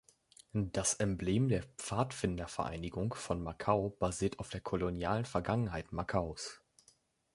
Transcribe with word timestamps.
Das 0.53 0.95
Emblem 0.95 1.47
der 1.47 1.61
Pfadfindervereinigung 1.77 3.13
von 3.13 3.43
Macau 3.43 3.91
basiert 3.99 4.39
auf 4.39 4.49
der 4.49 4.59
kolonialen 4.61 5.25
Vergangenheit 5.25 5.91
Macaus. 5.91 6.59